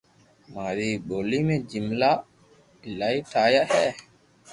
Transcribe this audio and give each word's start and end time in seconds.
ماري 0.53 0.89
ڀولي 1.09 1.39
۾ 1.49 1.55
جملا 1.71 2.09
ايلايو 2.85 3.19
ٺايا 3.31 3.61
ھي 3.71 3.85